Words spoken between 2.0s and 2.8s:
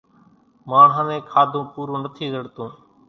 نٿِي زڙتون۔